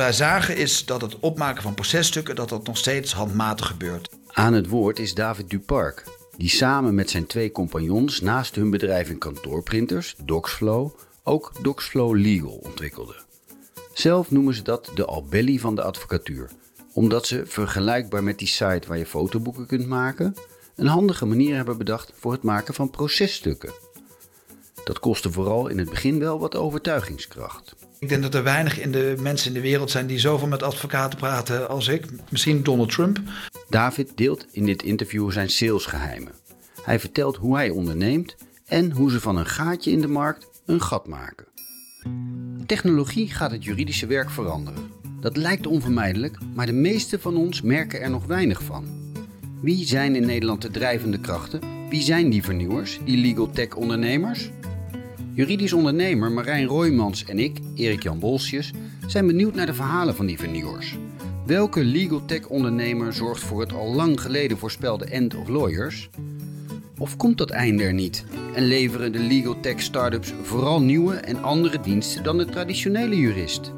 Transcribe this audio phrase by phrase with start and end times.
[0.00, 4.08] wij zagen is dat het opmaken van processtukken dat dat nog steeds handmatig gebeurt.
[4.32, 6.04] Aan het woord is David Duparc,
[6.36, 10.90] die samen met zijn twee compagnons naast hun bedrijf in kantoorprinters, Docsflow,
[11.22, 13.14] ook Docsflow Legal ontwikkelde.
[13.92, 16.50] Zelf noemen ze dat de Albelli van de advocatuur,
[16.92, 20.34] omdat ze vergelijkbaar met die site waar je fotoboeken kunt maken,
[20.76, 23.72] een handige manier hebben bedacht voor het maken van processtukken.
[24.84, 27.74] Dat kostte vooral in het begin wel wat overtuigingskracht.
[28.00, 30.62] Ik denk dat er weinig in de mensen in de wereld zijn die zoveel met
[30.62, 32.06] advocaten praten als ik.
[32.30, 33.20] Misschien Donald Trump.
[33.68, 36.32] David deelt in dit interview zijn salesgeheimen.
[36.82, 38.36] Hij vertelt hoe hij onderneemt
[38.66, 41.46] en hoe ze van een gaatje in de markt een gat maken.
[42.66, 44.90] Technologie gaat het juridische werk veranderen.
[45.20, 49.12] Dat lijkt onvermijdelijk, maar de meeste van ons merken er nog weinig van.
[49.62, 51.88] Wie zijn in Nederland de drijvende krachten?
[51.88, 54.50] Wie zijn die vernieuwers, die legal tech ondernemers?
[55.40, 58.72] Juridisch ondernemer Marijn Roymans en ik, Erik-Jan Bolsjes,
[59.06, 60.96] zijn benieuwd naar de verhalen van die vernieuwers.
[61.46, 66.10] Welke legal tech ondernemer zorgt voor het al lang geleden voorspelde end of lawyers?
[66.98, 71.42] Of komt dat einde er niet en leveren de legal tech startups vooral nieuwe en
[71.42, 73.72] andere diensten dan de traditionele jurist?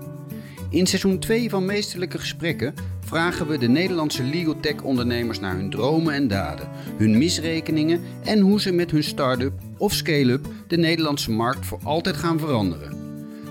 [0.70, 5.70] In seizoen 2 van Meesterlijke Gesprekken vragen we de Nederlandse legal tech ondernemers naar hun
[5.70, 11.30] dromen en daden, hun misrekeningen en hoe ze met hun start-up of scale-up de Nederlandse
[11.30, 12.96] markt voor altijd gaan veranderen.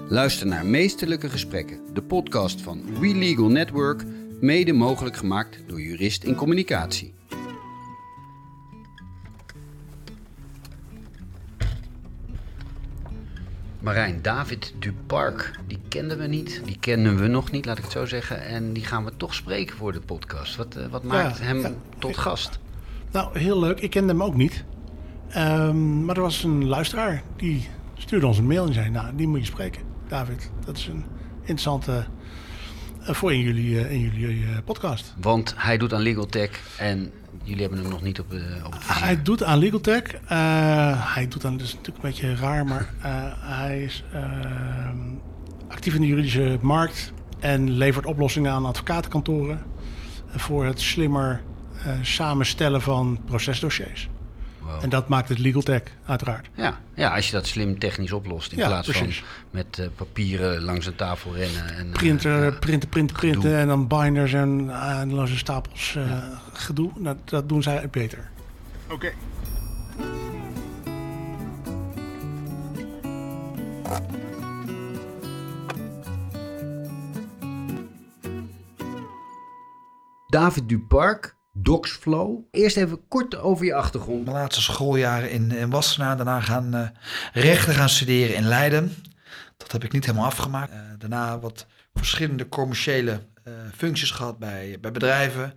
[0.09, 4.03] Luister naar Meesterlijke Gesprekken, de podcast van We Legal Network,
[4.39, 7.13] mede mogelijk gemaakt door Jurist in Communicatie.
[13.79, 16.61] Marijn, David Duparc, die kenden we niet.
[16.65, 18.45] Die kennen we nog niet, laat ik het zo zeggen.
[18.45, 20.55] En die gaan we toch spreken voor de podcast.
[20.55, 21.71] Wat, uh, wat maakt Ja, hem ja.
[21.97, 22.59] tot gast?
[23.11, 23.79] Nou, heel leuk.
[23.79, 24.63] Ik kende hem ook niet.
[25.33, 28.89] Ehm, maar er was een luisteraar die stuurde ons een mail en zei...
[28.89, 30.51] nou, die moet je spreken, David.
[30.65, 31.03] Dat is een
[31.39, 32.05] interessante
[33.05, 35.13] eh, voor in jullie, eh, in jullie eh, podcast.
[35.21, 37.11] Want hij doet aan legal tech en
[37.43, 39.03] jullie hebben hem nog niet op, de op het vizier.
[39.03, 40.03] Hij doet aan legal tech.
[41.13, 42.89] Hij doet aan, dat is natuurlijk een beetje raar, maar
[43.59, 44.97] hij is ehm,
[45.67, 49.61] actief in de juridische markt en levert oplossingen aan advocatenkantoren
[50.35, 51.41] voor het slimmer
[52.01, 54.09] samenstellen van procesdossiers.
[54.61, 54.83] Wow.
[54.83, 56.49] En dat maakt het legal tech, uiteraard.
[56.53, 59.17] Ja, ja, als je dat slim technisch oplost in Ja, plaats precies.
[59.17, 61.75] van met eh, papieren langs een tafel rennen.
[61.75, 63.55] En, eh, printen, printen, printen Gedoe.
[63.55, 66.17] en dan binders en eindeloze stapels eh,
[66.53, 66.91] gedoe.
[66.97, 68.29] Dat, dat doen zij beter.
[68.89, 69.11] Oké.
[80.27, 82.39] David Duparc, Docsflow.
[82.51, 84.23] Eerst even kort over je achtergrond.
[84.23, 86.15] Mijn laatste schooljaren in, in Wassenaar.
[86.15, 86.87] Daarna gaan eh,
[87.33, 88.93] rechten gaan studeren in Leiden.
[89.57, 90.71] Dat heb ik niet helemaal afgemaakt.
[90.71, 95.53] Eh, daarna wat verschillende commerciële eh, functies gehad bij, bij bedrijven.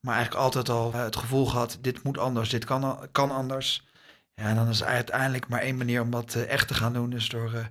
[0.00, 3.86] Maar eigenlijk altijd al het gevoel gehad, dit moet anders, dit kan, kan anders.
[4.34, 7.28] Ja, en dan is uiteindelijk maar één manier om dat echt te gaan doen, is
[7.28, 7.70] door,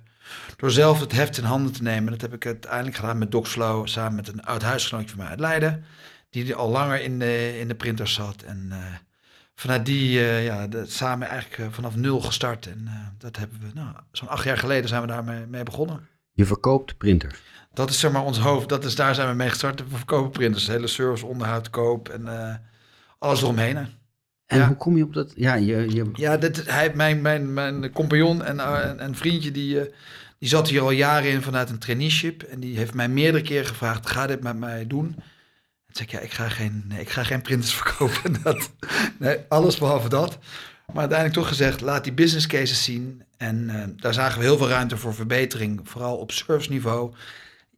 [0.56, 2.12] door zelf het heft in handen te nemen.
[2.12, 5.40] Dat heb ik uiteindelijk gedaan met Docsflow, samen met een oud huisgenootje van mij uit
[5.40, 5.84] Leiden,
[6.44, 8.42] die al langer in de, in de printer zat.
[8.42, 8.78] En eh,
[9.54, 12.66] vanuit die, eh, ja, de, samen eigenlijk eh, vanaf nul gestart.
[12.66, 12.88] En
[13.18, 16.08] dat hebben we, nou, zo'n acht jaar geleden zijn we daarmee mee begonnen.
[16.32, 17.38] Je verkoopt printers.
[17.72, 19.88] Dat is zeg maar ons hoofd, dat is, daar zijn we mee gestart.
[19.90, 22.28] We verkopen printers, hele service, onderhoud, koop en
[23.18, 23.76] alles eromheen.
[23.76, 23.84] hè.
[24.46, 24.66] En Ja.
[24.66, 25.32] hoe kom je op dat?
[25.36, 29.74] Ja, je, je, Ja, dit, hij, mijn, mijn, mijn compagnon en, en, en vriendje, die,
[30.38, 32.42] die zat hier al jaren in vanuit een traineeship.
[32.42, 35.16] En die heeft mij meerdere keren gevraagd, ga dit met mij doen?
[36.00, 38.42] Ik, ja, ik ga geen, nee, ik ga geen printers verkopen.
[38.42, 38.70] Dat,
[39.18, 40.38] nee, alles behalve dat.
[40.86, 43.22] Maar uiteindelijk toch gezegd, laat die business cases zien.
[43.36, 47.14] En eh, daar zagen we heel veel ruimte voor verbetering, vooral op serviceniveau.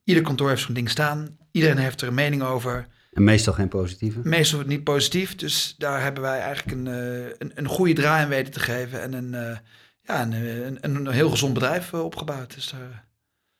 [0.04, 1.38] Ieder kantoor heeft zo'n ding staan.
[1.50, 2.86] Iedereen heeft er een mening over.
[3.12, 4.20] en meestal geen positieve.
[4.22, 5.34] Meestal niet positief.
[5.34, 9.02] Dus daar hebben wij eigenlijk een, eh, een, een goede draai aan weten te geven.
[9.02, 9.56] En een, eh,
[10.02, 12.54] ja, een, een, een heel gezond bedrijf opgebouwd.
[12.54, 13.07] Dus daar,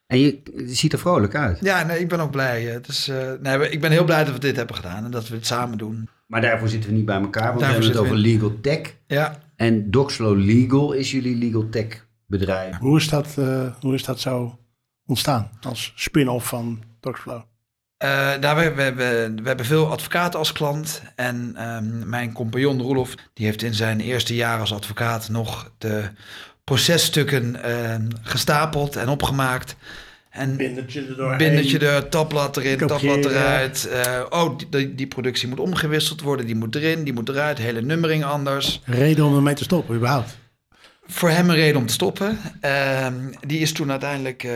[0.09, 1.59] En je, je ziet er vrolijk uit.
[1.61, 2.63] ja, nee, ik ben ook blij.
[2.63, 5.05] Het is, eh, nee, ik ben heel blij dat we dit hebben gedaan.
[5.05, 6.09] En dat we het samen doen.
[6.27, 8.95] Maar daarvoor zitten we niet bij elkaar, want Daarvoor we hebben het over legal tech.
[9.07, 12.77] Ja, En Docsflow Legal is jullie legal tech bedrijf.
[12.77, 14.59] Hoe is dat, eh, hoe is dat zo
[15.07, 17.43] ontstaan als spin-off van Docsflow?
[17.97, 18.09] Eh,
[18.41, 21.03] daar we, we, we, we hebben veel advocaten als klant.
[21.15, 26.11] En ehm, mijn compagnon Roelof, die heeft in zijn eerste jaar als advocaat nog de
[26.69, 29.77] processtukken ehm, gestapeld en opgemaakt.
[30.31, 31.39] En Bindertje er doorheen.
[31.39, 33.89] Bindertje er, tabblad erin, tabblad eruit.
[33.89, 36.47] Eh, oh, die- die, productie moet omgewisseld worden.
[36.47, 37.59] Die moet erin, die moet eruit.
[37.59, 38.81] Hele nummering anders.
[38.85, 40.37] Reden om ermee te stoppen, überhaupt.
[41.07, 42.39] voor hem een reden om te stoppen.
[42.61, 43.15] Ehm,
[43.47, 44.53] die is toen uiteindelijk eh,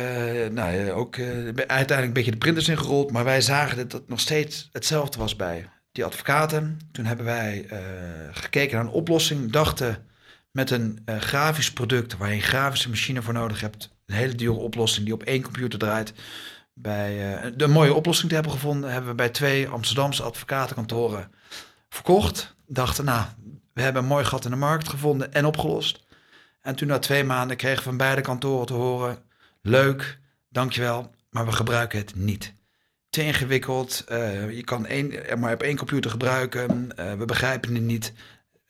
[0.50, 1.26] nou, ook eh,
[1.56, 3.11] uiteindelijk een beetje de printers ingerold.
[3.12, 6.79] Maar wij zagen dat het nog steeds hetzelfde was bij die advocaten.
[6.93, 7.67] Toen hebben wij
[8.32, 9.53] gekeken naar een oplossing.
[9.53, 10.06] Dachten
[10.52, 13.90] met een eh, grafisch product waar je een grafische machine voor nodig hebt.
[14.06, 16.12] Een hele dure oplossing die op één computer draait.
[16.75, 21.31] Bij, eh, de mooie oplossing te hebben gevonden, hebben we bij twee Amsterdamse advocatenkantoren
[21.88, 22.54] verkocht.
[22.66, 23.26] Dachten, nou,
[23.72, 26.04] we hebben een mooi gat in de markt gevonden en opgelost.
[26.60, 29.19] En toen na twee maanden kregen we van beide kantoren te horen:
[29.62, 32.52] leuk, dankjewel, maar we gebruiken het niet.
[33.10, 36.88] Te ingewikkeld, eh, je kan één, maar op één computer gebruiken,
[37.19, 38.12] we begrijpen het niet.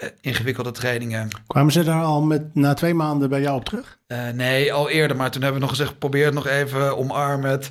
[0.03, 1.29] Eh, ingewikkelde trainingen.
[1.47, 3.99] Kwamen ze daar al met, na twee maanden bij jou op terug?
[4.07, 7.45] Eh, nee, al eerder, maar toen hebben we nog gezegd: probeer het nog even, omarm
[7.45, 7.71] het.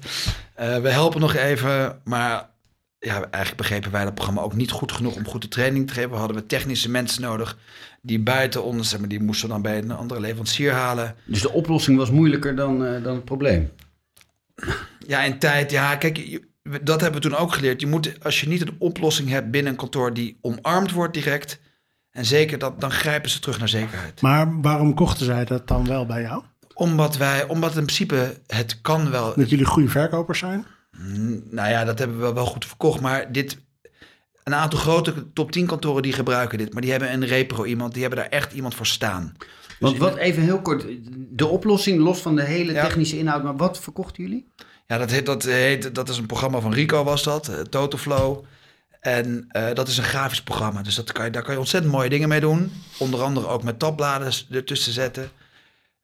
[0.56, 2.50] Eh, we helpen nog even, maar
[3.00, 6.10] ja, eigenlijk begrepen wij dat programma ook niet goed genoeg om goede training te geven.
[6.10, 7.58] We hadden we technische mensen nodig
[8.02, 11.16] die buiten ons, zeg maar, die moesten dan bij een andere leverancier halen.
[11.26, 13.72] Dus de oplossing was moeilijker dan, eh, dan het probleem.
[15.08, 16.50] Ja, in tijd, ja, kijk, je-
[16.84, 17.82] dat hebben we toen ook geleerd.
[17.82, 21.60] Je moet, als je niet een oplossing hebt binnen een kantoor die omarmd wordt direct,
[22.12, 24.22] en zeker dat, dan grijpen ze terug naar zekerheid.
[24.22, 26.44] Maar waarom kochten zij dat dan wel bij jou?
[26.74, 30.66] Omdat wij, omdat in principe het kan wel, Dat jullie goede verkopers zijn?
[30.98, 33.02] Mm, Nou ja, dat hebben we wel, goed verkocht.
[33.02, 33.58] Maar dit,
[34.44, 36.74] een aantal grote top 10 kantoren die gebruiken dit.
[36.74, 39.34] Maar die hebben een repro iemand, die hebben daar echt iemand voor staan.
[39.80, 40.86] Want wat even heel kort,
[41.30, 42.84] de oplossing los van de hele Ja.
[42.86, 44.48] technische inhoud, maar wat verkochten jullie?
[44.88, 48.46] Ja, dat, heet, dat, heet, dat is een programma van Rico was dat, eh, Totoflow.
[49.02, 50.82] En eh, dat is een grafisch programma.
[50.82, 52.72] Dus dat kan je, daar kan je ontzettend mooie dingen mee doen.
[52.98, 55.30] Onder andere ook met tabbladen ertussen zetten.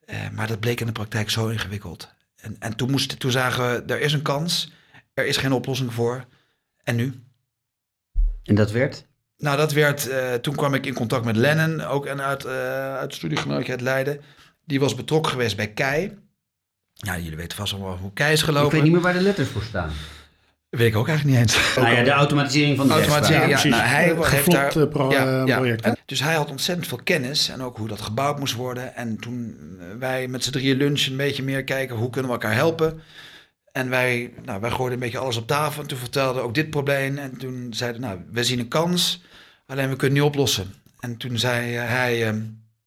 [0.06, 2.10] Eh, maar dat bleek in de praktijk zo ingewikkeld.
[2.36, 4.72] En, en toen, moest, toen zagen we, er is een kans.
[5.14, 6.26] Er is geen oplossing voor.
[6.84, 7.22] En nu?
[8.44, 9.06] En dat werd?
[9.38, 10.08] Nou, dat werd.
[10.08, 13.82] eh, toen kwam ik in contact met Lennon, ook een uit, eh uit studiegenootje uit
[13.82, 14.22] Leiden.
[14.66, 16.18] Die was betrokken geweest bij Kei.
[16.94, 18.72] Ja, jullie weten vast wel hoe Kei is Ik gelopen.
[18.72, 19.92] weet niet meer waar de letters voor staan.
[20.69, 21.75] Weet ik ook eigenlijk niet eens.
[21.75, 23.74] Nou ja, de automatisering van de Automatisering, rechtspraak.
[23.75, 24.18] ja, precies.
[24.18, 25.81] nou, hij heeft daar eh, pro- eh, project?
[25.81, 28.96] En dus hij had ontzettend veel kennis en ook hoe dat gebouwd moest worden.
[28.96, 32.38] En toen eh, wij met z'n drieën lunchen een beetje meer kijken hoe kunnen we
[32.38, 33.02] elkaar helpen.
[33.72, 35.81] En wij, nou, wij gooiden een beetje alles op tafel.
[35.81, 37.18] En toen vertelden we ook dit probleem.
[37.18, 39.24] En toen zeiden we, nou, we zien een kans,
[39.68, 40.74] alleen we kunnen niet oplossen.
[41.00, 42.34] En toen zei hij, eh,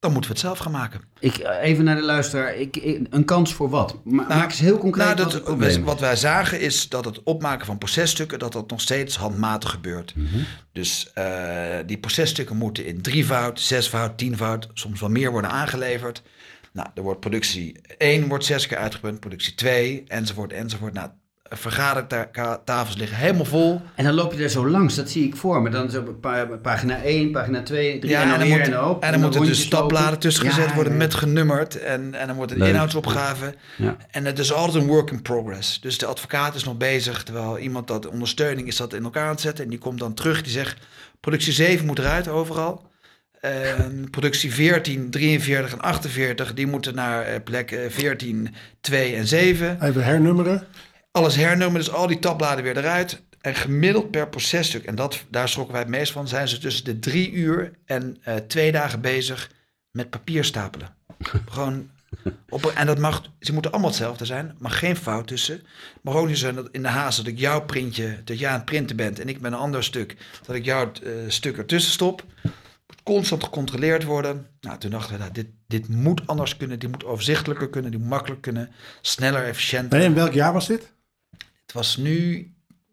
[0.01, 1.01] dan moeten we het zelf gaan maken.
[1.19, 2.55] Ik, eh, even naar de luisteraar.
[2.55, 3.97] Ik, ik- een kans voor wat?
[4.03, 7.05] Ma- Nou, Maak eens heel concreet Nou, wat dat, het wat wij zagen is dat
[7.05, 10.15] het opmaken van processtukken, dat dat nog steeds handmatig gebeurt.
[10.15, 10.37] Mhm.
[10.71, 16.21] Dus eh, die processtukken moeten in drievoud, zesvoud, tienvoud, soms wel meer worden aangeleverd.
[16.73, 20.93] Nou, er wordt productie 1 wordt zes keer uitgepunt, productie 2, enzovoort, enzovoort.
[20.93, 21.09] Nou,
[21.51, 23.81] vergadertafels liggen helemaal vol.
[23.95, 25.69] En dan loop je er zo langs, dat zie ik voor me.
[25.69, 28.89] Dan zo pa- pagina 1, pagina 2, 3 en dan, en dan, moet, en dan
[28.89, 29.03] op.
[29.03, 30.19] en dan moeten dus lopen.
[30.19, 30.97] tussen Ja, gezet worden ja.
[30.99, 31.79] met genummerd.
[31.79, 32.67] En, en dan wordt een Leuk.
[32.69, 33.55] inhoudsopgave.
[33.77, 33.97] Ja.
[34.11, 35.79] En het is altijd een work in progress.
[35.81, 39.31] Dus de advocaat is nog bezig, terwijl iemand dat ondersteuning is dat in elkaar aan
[39.31, 39.63] het zetten.
[39.63, 40.77] En die komt dan terug, die zegt,
[41.19, 42.81] productie 7 moet eruit overal.
[43.41, 49.27] En productie 14, 43 en 48, die moeten naar eh, plek eh, 14, 2 en
[49.27, 49.77] 7.
[49.83, 50.63] Even hernummeren.
[51.11, 53.21] Alles hernummeren, dus al die tabbladen weer eruit.
[53.41, 56.85] En gemiddeld per processtuk, en dat, daar schrokken wij het meest van, zijn ze tussen
[56.85, 59.51] de drie uur en eh, twee dagen bezig
[59.91, 60.95] met papier stapelen.
[61.51, 61.89] Gewoon
[62.49, 65.61] op, en dat mag, ze moeten allemaal hetzelfde zijn, maar geen fout tussen.
[66.01, 68.55] Maar ook niet zo dat in de haast dat ik jouw printje, dat jij aan
[68.55, 70.15] het printen bent en ik ben een ander stuk,
[70.45, 72.23] dat ik jouw eh, stuk ertussen stop.
[72.87, 74.47] Moet constant gecontroleerd worden.
[74.61, 77.99] Nou, toen dachten we, nou, dit, dit moet anders kunnen, dit moet overzichtelijker kunnen, dit
[77.99, 79.97] moet makkelijk kunnen, sneller, efficiënter.
[79.99, 80.91] Nee, in welk jaar was dit?
[81.71, 82.51] Het was nu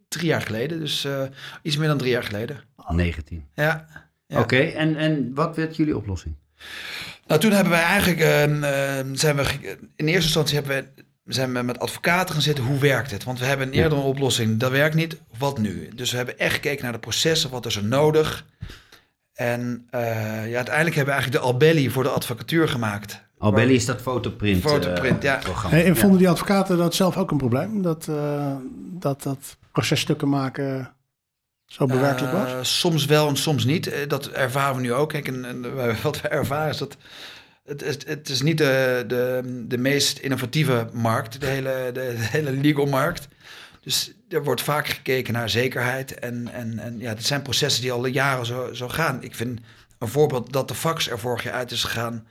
[0.08, 1.22] drie jaar geleden, dus eh,
[1.62, 2.60] iets meer dan drie jaar geleden.
[2.88, 3.44] 19.
[3.54, 3.86] Ja.
[4.26, 4.40] Ja.
[4.40, 6.34] Oké, en, en wat werd jullie oplossing?
[7.26, 9.44] Nou, toen hebben wij eigenlijk, ehm, zijn we,
[9.96, 10.90] in eerste instantie hebben
[11.24, 13.24] we, zijn we met advocaten gaan zitten, hoe werkt het?
[13.24, 13.82] Want we hebben een Ja.
[13.82, 15.88] eerdere oplossing, dat werkt niet, wat nu?
[15.94, 18.46] Dus we hebben echt gekeken naar de processen, wat is er nodig?
[19.34, 20.00] En eh,
[20.50, 23.26] ja, uiteindelijk hebben we eigenlijk de Albelli voor de advocatuur gemaakt.
[23.38, 25.36] Albelli is dat fotoprint, Fotoprint, eh, ja.
[25.36, 25.76] programma.
[25.76, 26.00] Hey, en Ja.
[26.00, 27.82] vonden die advocaten dat zelf ook een probleem?
[27.82, 28.54] Dat eh,
[28.92, 30.92] dat, dat processtukken maken
[31.66, 32.52] zo bewerkelijk was?
[32.52, 33.86] Eh, soms wel en soms niet.
[33.86, 35.08] Eh, Dat ervaren we nu ook.
[35.08, 36.96] Kijk, en, en wat we ervaren is dat
[37.64, 42.14] het, is, het is niet de, de, de meest innovatieve markt, de hele, de, de
[42.16, 43.28] hele legal markt.
[43.80, 46.18] Dus er wordt vaak gekeken naar zekerheid.
[46.18, 49.22] En, en, en ja, het zijn processen die al jaren zo, zo gaan.
[49.22, 49.60] Ik vind
[49.98, 52.26] een voorbeeld dat de fax er vorig jaar uit is gegaan.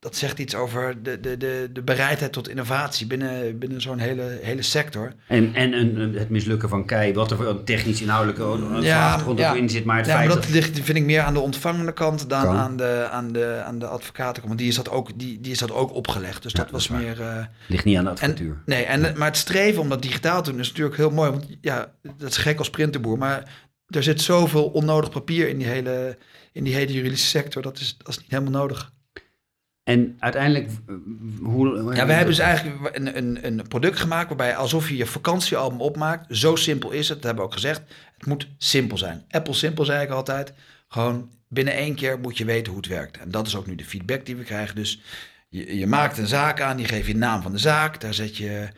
[0.00, 4.38] Dat zegt iets over de, de, de, de bereidheid tot innovatie binnen, binnen zo'n hele,
[4.42, 5.12] hele sector.
[5.26, 8.42] En, en een, het mislukken van Kei, wat er voor een technisch inhoudelijke
[8.80, 9.54] Ja, achtergrond ja.
[9.54, 9.84] in zit.
[9.84, 10.48] Maar het Ja, feit maar dat...
[10.48, 12.56] ligt, vind ik meer aan de ontvangende kant dan Kan.
[12.56, 14.46] aan de, aan de, aan de advocatenkant.
[14.46, 16.42] Want die is dat ook, die, die is dat ook opgelegd.
[16.42, 17.00] Dus Ja, dat dat was waar.
[17.00, 17.20] meer...
[17.20, 18.62] eh, ligt niet aan de en, advocatuur.
[18.66, 21.30] nee, en, maar het streven om dat digitaal te doen is natuurlijk heel mooi.
[21.30, 23.18] Want ja, dat is gek als printerboer.
[23.18, 26.18] Maar er zit zoveel onnodig papier in die hele,
[26.52, 27.62] in die hele juridische sector.
[27.62, 28.92] Dat is, dat is niet helemaal nodig.
[29.84, 30.70] En uiteindelijk,
[31.42, 31.94] hoe...
[31.94, 35.80] Ja, we hebben dus eigenlijk een, een, een product gemaakt waarbij alsof je je vakantiealbum
[35.80, 36.36] opmaakt.
[36.36, 37.82] Zo simpel is het, dat hebben we ook gezegd.
[38.16, 39.24] Het moet simpel zijn.
[39.30, 40.52] Apple simpel zei ik altijd.
[40.88, 43.18] Gewoon binnen één keer moet je weten hoe het werkt.
[43.18, 44.76] En dat is ook nu de feedback die we krijgen.
[44.76, 45.00] Dus
[45.48, 48.00] je, je maakt een zaak aan, die geef je naam van de zaak.
[48.00, 48.68] Daar zet je,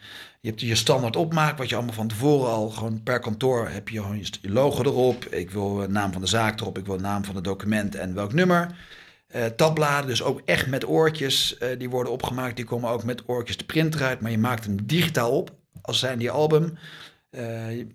[0.40, 3.88] je hebt je standaard opmaak, wat je allemaal van tevoren al gewoon per kantoor heb
[3.88, 4.02] je
[4.40, 5.24] je logo erop.
[5.24, 7.94] Ik wil de naam van de zaak erop, ik wil de naam van het document
[7.94, 8.74] en welk nummer.
[9.32, 12.56] Eh, tabbladen, dus ook echt met oortjes, eh, die worden opgemaakt.
[12.56, 15.50] Die komen ook met oortjes de printer uit, maar je maakt hem digitaal op,
[15.82, 16.78] als zijn die album.
[17.30, 17.44] Eh,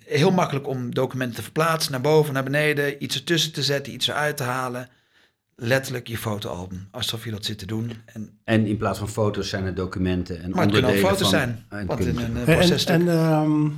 [0.06, 4.08] heel makkelijk om documenten te verplaatsen, naar boven, naar beneden, iets ertussen te zetten, iets
[4.08, 4.89] eruit te halen.
[5.56, 7.91] Letterlijk je fotoalbum, alsof je dat zit te doen.
[8.06, 11.17] En, En in plaats van foto's zijn het documenten en maar het kunnen ook onderdelen
[11.17, 11.65] foto's van...
[11.70, 13.70] zijn, wat in een eh, En, en ehm,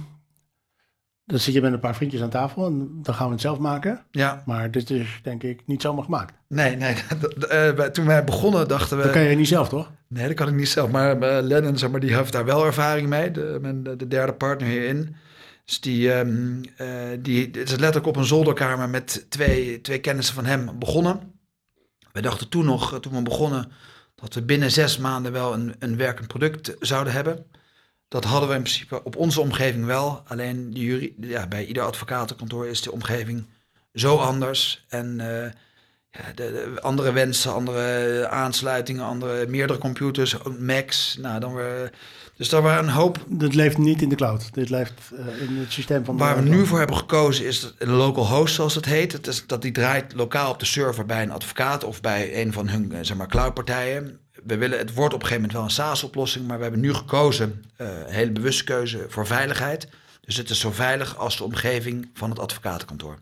[1.29, 3.57] dan zit je met een paar vriendjes aan tafel en dan gaan we het zelf
[3.59, 4.03] maken.
[4.11, 6.33] ja, Maar dit is denk ik niet zomaar gemaakt.
[6.47, 6.93] nee, nee.
[7.49, 9.03] eh, toen wij begonnen dachten we...
[9.03, 9.91] Dat kan je niet zelf, toch?
[10.07, 10.91] Nee, dat kan ik niet zelf.
[10.91, 13.31] Maar eh, Lennon, zeg maar, die heeft daar wel ervaring mee.
[13.31, 15.15] De, mijn- de, de derde partner hierin.
[15.65, 16.87] Dus die, ehm, eh,
[17.19, 21.19] die het is letterlijk op een zolderkamer met twee, twee kennissen van hem begonnen.
[22.11, 23.71] We dachten toen nog, toen we begonnen,
[24.15, 27.45] dat we binnen zes maanden wel een, een werkend product zouden hebben.
[28.09, 30.21] Dat hadden we in principe op onze omgeving wel.
[30.27, 33.45] Alleen de jury, ja, bij ieder advocatenkantoor is de omgeving
[33.93, 34.85] zo anders.
[34.87, 35.51] En eh,
[36.11, 41.17] ja, de, de andere wensen, andere aansluitingen, andere, meerdere computers, Macs.
[41.21, 41.91] Nou, dan weer,
[42.35, 43.25] dus daar waren een hoop.
[43.27, 44.53] Dit leeft niet in de cloud.
[44.53, 47.61] Dit leeft eh, in het systeem van de Waar we nu voor hebben gekozen is
[47.61, 49.11] dat een local host, zoals het heet.
[49.11, 52.53] Het is, dat die draait lokaal op de server bij een advocaat of bij een
[52.53, 54.19] van hun eh, zeg maar, cloudpartijen.
[54.43, 56.93] We willen, het wordt op een gegeven moment wel een SaaS-oplossing, maar we hebben nu
[56.93, 59.87] gekozen, eh, een hele bewuste keuze voor veiligheid.
[60.21, 63.17] Dus het is zo veilig als de omgeving van het advocatenkantoor.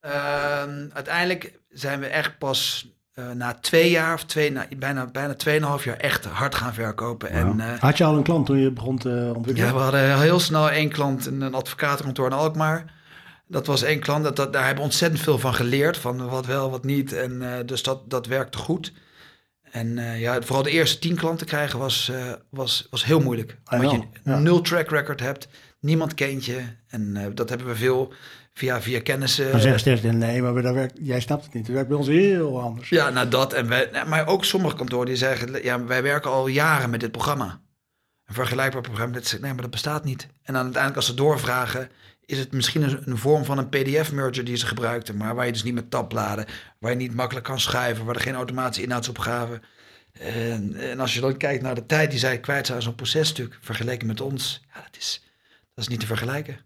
[0.00, 5.34] Ehm, uiteindelijk zijn we echt pas eh, na twee jaar of twee, na, bijna, bijna
[5.34, 7.30] tweeënhalf jaar echt hard gaan verkopen.
[7.30, 9.70] En, eh, Had je al een klant toen je begon te ontwikkelen?
[9.70, 12.84] ja, we hadden heel snel één klant in een advocatenkantoor in Alkmaar.
[13.46, 16.46] Dat was één klant, dat, dat, daar hebben we ontzettend veel van geleerd, van wat
[16.46, 17.12] wel, wat niet.
[17.12, 18.92] En eh, dus dat, dat werkte goed.
[19.76, 23.58] En eh, ja, vooral de eerste tien klanten krijgen was, eh, was, was heel moeilijk.
[23.70, 24.38] Omdat je ja.
[24.38, 25.48] nul track record hebt,
[25.80, 26.62] niemand kent je.
[26.88, 28.12] En eh, dat hebben we veel
[28.52, 29.50] via, via kennissen.
[29.50, 31.66] Dan zeggen ze steeds, nee, maar daar werkt, jij snapt het niet.
[31.66, 32.88] Het werkt bij ons heel anders.
[32.88, 33.52] Ja, nou dat.
[33.52, 37.12] En wij, maar ook sommige kantoren die zeggen, ja, wij werken al jaren met dit
[37.12, 37.60] programma.
[38.26, 39.14] Een vergelijkbaar programma.
[39.14, 40.28] Dat ze, nee, maar dat bestaat niet.
[40.42, 41.90] En dan uiteindelijk als ze doorvragen,
[42.26, 45.52] is het misschien een, een vorm van een PDF-merger die ze gebruikten, maar waar je
[45.52, 46.46] dus niet met tabbladen,
[46.78, 49.60] waar je niet makkelijk kan schuiven, waar er geen automatische inhoudsopgave.
[50.12, 52.94] En, en als je dan kijkt naar de tijd die zij kwijt zijn aan zo'n
[52.94, 55.22] processtuk, vergeleken met ons, ja, dat is,
[55.74, 56.58] dat is niet te vergelijken.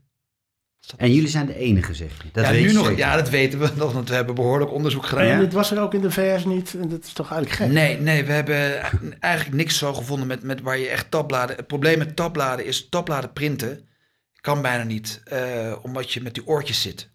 [0.96, 2.28] En jullie zijn de enige, zeg je.
[2.32, 4.72] Dat ja, weet nu je nog, ja, dat weten we nog, want we hebben behoorlijk
[4.72, 5.26] onderzoek gedaan.
[5.26, 6.74] En dit was er ook in de VS niet.
[6.74, 7.72] En dat is toch eigenlijk gek?
[7.72, 8.82] Nee, nee, we hebben
[9.20, 11.56] eigenlijk niks zo gevonden met, met waar je echt tabbladen...
[11.56, 13.88] Het probleem met tabbladen is tabbladen printen
[14.40, 17.08] kan bijna niet, eh, omdat je met die oortjes zit.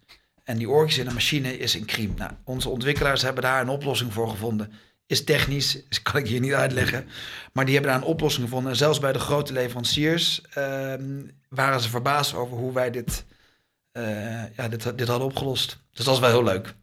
[0.44, 2.14] En die oortjes in een machine is een crime.
[2.16, 4.72] Nou, onze ontwikkelaars hebben daar een oplossing voor gevonden.
[5.08, 7.08] Is technisch, dus kan ik hier niet uitleggen.
[7.54, 8.72] Maar die hebben daar een oplossing gevonden.
[8.72, 13.26] En zelfs bij de grote leveranciers ehm, waren ze verbaasd over hoe wij dit,
[13.92, 15.80] eh, ja, dit, dit hadden opgelost.
[15.92, 16.74] Dus dat is wel heel leuk.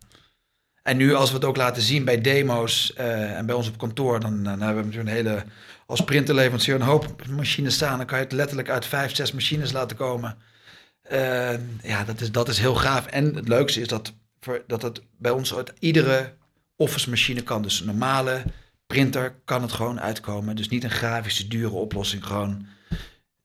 [0.83, 3.79] En nu als we het ook laten zien bij demo's eh, en bij ons op
[3.79, 5.45] kantoor, dan, dan hebben we natuurlijk een hele,
[5.87, 7.97] als printerleverancier een hoop machines staan.
[7.97, 10.37] Dan kan je het letterlijk uit vijf, zes machines laten komen.
[11.03, 13.07] Eh, ja, dat is, dat is heel gaaf.
[13.07, 16.35] En het leukste is dat, voor, dat het bij ons uit iedere
[16.77, 17.63] office machine kan.
[17.63, 18.43] Dus een normale
[18.87, 20.57] printer kan het gewoon uitkomen.
[20.57, 22.25] Dus niet een grafische dure oplossing.
[22.25, 22.67] Gewoon,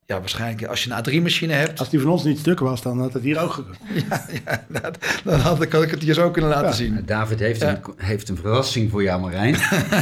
[0.08, 3.00] ja, waarschijnlijk als je een A3-machine hebt, Als die van ons niet stuk was, dan
[3.00, 3.76] had het hier ook gekund.
[4.08, 6.72] ja, ja, dat- dan had, ik het hier zo kunnen laten Ja.
[6.74, 7.02] zien.
[7.06, 7.70] David heeft, Ja.
[7.70, 9.56] een, heeft een verrassing voor jou, Marijn.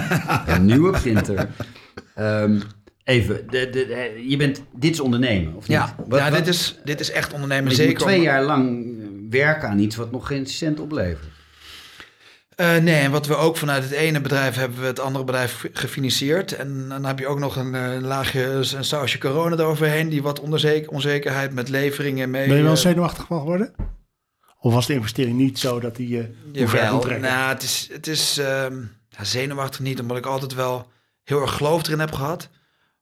[0.57, 1.49] een nieuwe printer.
[2.15, 2.61] Ehm,
[3.05, 5.77] even, de, de, de- je bent, dit is ondernemen, of niet?
[5.77, 7.63] Ja, Wat- ja wat- dit, is, dit is echt ondernemen.
[7.65, 8.87] je moet Zeker twee om- jaar lang
[9.31, 11.35] werken aan iets wat nog geen cent oplevert.
[12.57, 15.65] Eh, nee, en wat we ook vanuit het ene bedrijf hebben we het andere bedrijf
[15.73, 16.53] gefinancierd.
[16.53, 18.43] En dan heb je ook nog een, eh, laagje,
[18.77, 22.49] een sausje corona eroverheen, die wat onzeker, onzekerheid met leveringen mee.
[22.49, 23.75] Ben je wel eh, zenuwachtig van geworden?
[24.59, 27.31] Of was de investering niet zo dat die je uh, ver kon Jawel, trekken?
[27.31, 28.83] nou, het is, het is, ehm,
[29.21, 30.91] zenuwachtig niet, omdat ik altijd wel
[31.23, 32.49] heel erg geloof erin heb gehad.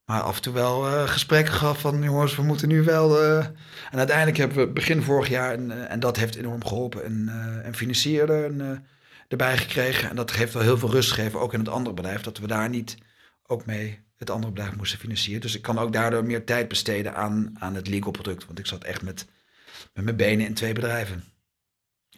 [0.05, 3.23] Maar af en toe wel gesprekken gehad van jongens, we moeten nu wel.
[3.91, 7.67] En uiteindelijk hebben we begin vorig jaar, en, en dat heeft enorm geholpen, een, eh,
[7.67, 8.69] een financier een, eh,
[9.41, 10.11] erbij gekregen.
[10.11, 12.47] En dat heeft wel heel veel rust gegeven, ook in het andere bedrijf, dat we
[12.47, 12.97] daar niet
[13.47, 15.41] ook mee het andere bedrijf moesten financieren.
[15.41, 18.47] Dus ik kan ook daardoor meer tijd besteden aan, aan het legal product.
[18.47, 19.27] Want ik zat echt met,
[19.93, 21.25] met mijn benen in twee bedrijven.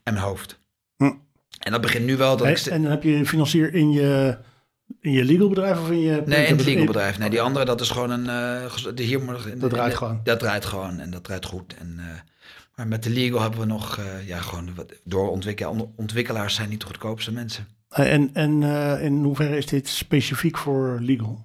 [0.03, 0.61] En mijn hoofd.
[0.97, 1.13] Hm.
[1.59, 2.67] En dat begint nu wel dat Hey, ik...
[2.67, 4.39] en dan heb je een financier in je,
[5.01, 6.23] in je legal bedrijf of in je...
[6.27, 7.19] Nee, in het legal bedrijf.
[7.19, 8.71] Nee, die andere, dat is gewoon een...
[8.71, 9.21] ges- de hier
[9.59, 10.21] Dat draait gewoon.
[10.25, 11.75] Dat draait gewoon en dat draait goed.
[11.75, 12.21] En, eh,
[12.77, 13.99] maar met de legal hebben we nog...
[13.99, 17.69] eh, ja, gewoon door ontwikkel, ontwikkelaars zijn niet de goedkoopste mensen.
[17.89, 21.45] Hey, En, en eh, in hoeverre is dit specifiek voor legal?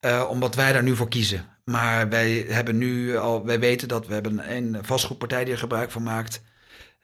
[0.00, 1.46] Eh, omdat wij daar nu voor kiezen.
[1.64, 3.44] Maar wij hebben nu al...
[3.44, 6.42] Wij weten dat we hebben een vastgoedpartij die er gebruik van maakt.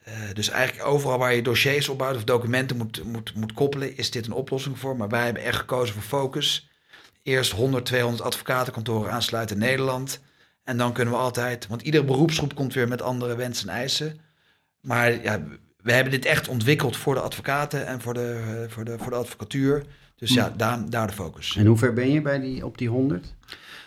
[0.03, 3.97] Eh, dus eigenlijk overal waar je dossiers opbouwt of documenten moet, moet, moet koppelen...
[3.97, 4.97] is dit een oplossing voor.
[4.97, 6.69] Maar wij hebben echt gekozen voor focus.
[7.23, 10.21] Eerst 100, 200 advocatenkantoren aansluiten in Nederland...
[10.67, 14.19] En dan kunnen we altijd, want iedere beroepsgroep komt weer met andere wensen en eisen.
[14.81, 15.43] Maar ja,
[15.83, 19.17] we hebben dit echt ontwikkeld voor de advocaten en voor de, voor de, voor de
[19.17, 19.85] advocatuur.
[20.17, 21.57] Dus ja, daar, daar de focus.
[21.57, 23.35] En hoe ver ben je bij die, op die 100?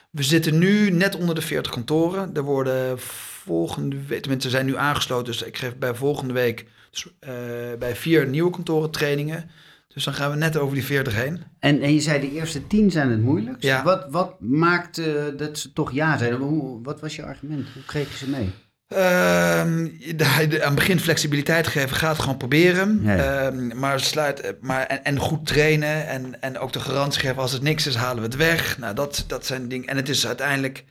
[0.10, 2.36] We zitten nu net onder de 40 kantoren.
[2.36, 5.26] Er worden volgende week, tenminste, zijn nu aangesloten.
[5.26, 7.32] Dus ik geef bij volgende week dus, eh,
[7.80, 9.50] bij vier nieuwe kantoren trainingen.
[9.94, 11.44] Dus dan gaan we net over die 40 heen.
[11.60, 13.64] En, en je zei de eerste 10 zijn het moeilijkst.
[13.64, 13.84] Ja.
[13.84, 15.02] Wat, wat maakt
[15.38, 16.40] dat ze toch ja zeiden?
[16.40, 17.68] Hoe, wat was je argument?
[17.74, 18.50] Hoe kreeg je ze mee?
[18.88, 19.84] Ehm,
[20.16, 23.02] de, de- aan het begin flexibiliteit geven, ga het gewoon proberen.
[23.08, 27.52] Ehm, maar sluit, maar, en, en goed trainen en, en ook de garantie geven als
[27.52, 28.78] het niks is, halen we het weg.
[28.78, 29.88] Nou, dat, dat zijn dingen.
[29.88, 30.84] En het is uiteindelijk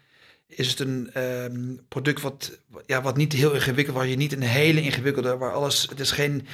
[0.47, 4.43] is het een ehm, product wat, ja, wat niet heel ingewikkeld, waar je niet een
[4.43, 6.47] hele ingewikkelde, waar alles, het is geen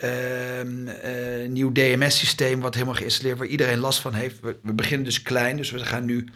[0.00, 4.40] ehm, eh, nieuw DMS-systeem wat helemaal geïnstalleerd, waar iedereen last van heeft.
[4.40, 6.28] We, beginnen dus klein, dus we gaan nu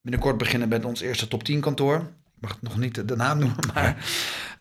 [0.00, 1.96] binnenkort beginnen met ons eerste top 10 kantoor.
[1.96, 4.04] Ik mag nog niet de naam noemen, maar,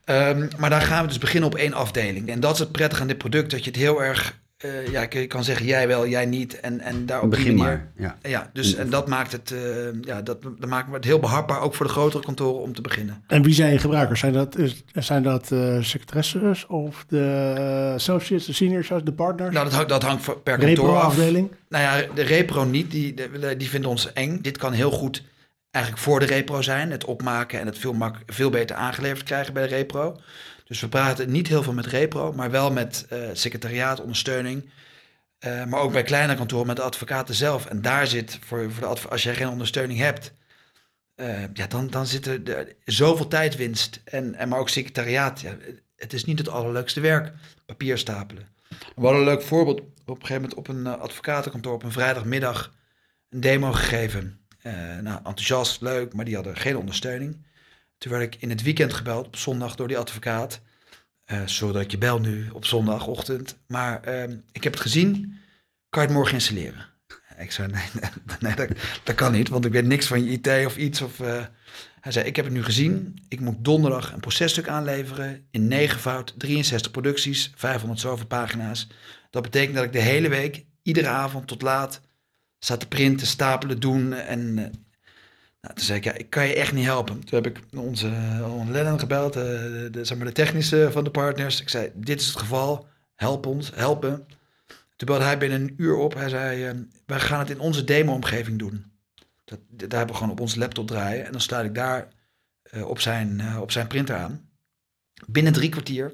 [0.04, 2.30] ehm, maar daar gaan we dus beginnen op één afdeling.
[2.30, 5.06] En dat is het prettige aan dit product, dat je het heel erg, eh, ja,
[5.10, 6.60] je kan zeggen jij wel, jij niet.
[6.60, 8.18] En, en daar op die Begin manier- maar.
[8.22, 8.30] Ja.
[8.30, 9.60] Ja, dus en dat maakt het, eh,
[10.02, 13.24] ja, dat, dat maakt het heel behapbaar, ook voor de grotere kantoren om te beginnen.
[13.28, 14.20] En wie zijn je gebruikers?
[14.20, 19.54] Zijn dat, is, zijn dat eh secretaresses of de associates, de seniors, de partners?
[19.54, 20.94] Nou, dat, hangt- dat hangt per kantoor af.
[20.96, 21.52] Repro-afdeling?
[21.70, 24.42] Nou ja, de repro niet, die, de- die vinden ons eng.
[24.42, 25.24] Dit kan heel goed
[25.72, 26.92] eigenlijk voor de repro zijn.
[26.92, 30.16] Het opmaken en het veel, mak veel beter aangeleverd krijgen bij de repro.
[30.72, 34.70] Dus we praten niet heel veel met repro, maar wel met eh secretariaat, ondersteuning.
[35.40, 37.66] Eh, maar ook bij kleine kantoren met de advocaten zelf.
[37.66, 40.34] En daar zit, voor, voor als je geen ondersteuning hebt,
[41.16, 44.02] eh, ja, dan, dan zit er zoveel tijdwinst.
[44.04, 45.42] En, en maar ook secretariaat.
[45.42, 45.58] Ja,
[45.96, 47.34] het is niet het allerleukste werk,
[47.66, 48.48] papier stapelen.
[48.70, 52.74] We hadden een leuk voorbeeld op een gegeven moment op een advocatenkantoor op een vrijdagmiddag
[53.30, 54.40] een demo gegeven.
[54.62, 57.46] Eh, nou, enthousiast, leuk, maar die hadden geen ondersteuning.
[58.02, 60.62] Toen werd ik in het weekend gebeld, op zondag, door die advocaat.
[61.24, 65.40] Eh sorry dat ik je bel nu op zondagochtend, maar ehm, ik heb het gezien.
[65.90, 66.86] Kan je het morgen installeren?
[67.38, 67.84] Ik zei, nee,
[68.40, 68.70] nee, dat,
[69.04, 71.02] dat kan niet, want ik weet niks van je IT of iets.
[71.02, 71.46] Of, eh.
[72.00, 73.24] Hij zei, ik heb het nu gezien.
[73.28, 78.88] Ik moet donderdag een processtuk aanleveren in negenvoud, 63 producties, 500 zoveel pagina's.
[79.30, 82.02] Dat betekent dat ik de hele week, iedere avond tot laat,
[82.60, 84.14] sta te printen, stapelen, doen.
[84.14, 84.66] En eh,
[85.62, 87.26] nou, toen zei ik, ja, ik kan je echt niet helpen.
[87.26, 91.62] Toen heb ik onze uh, Lennon gebeld, eh, de, maar de technische van de partners.
[91.62, 94.24] Ik zei, dit is het geval, help ons, help me.
[94.96, 96.14] Toen belde hij binnen een uur op.
[96.14, 98.92] Hij zei, eh, wij gaan het in onze demo-omgeving doen.
[99.44, 101.26] Dat, dat hebben we gewoon op onze laptop draaien.
[101.26, 102.08] En dan sluit ik daar
[102.62, 104.50] eh, op, zijn, op zijn printer aan.
[105.28, 106.14] Binnen drie kwartier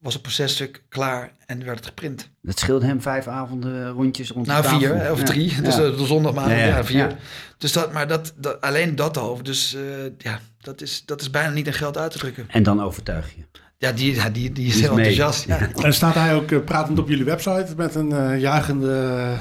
[0.00, 2.30] was het processtuk klaar en werd het geprint.
[2.42, 4.78] Dat scheelt hem vijf avonden rondjes rond de Nou, tafel.
[4.78, 5.24] vier of Ja.
[5.24, 5.54] drie.
[5.62, 5.82] Dus Ja.
[5.82, 6.98] eh, de zondag, maandag, Ja, ja, ja, vier.
[7.08, 7.16] ja.
[7.58, 9.42] Dus dat, maar dat, dat, alleen dat al.
[9.42, 9.80] Dus eh,
[10.18, 12.44] ja, dat is, dat is bijna niet in geld uit te drukken.
[12.48, 13.42] En dan overtuig je.
[13.78, 15.44] Ja, die, ja, die, die is Die is heel enthousiast.
[15.46, 15.68] Ja.
[15.82, 19.36] En staat hij ook eh, pratend op jullie website met een eh juichende...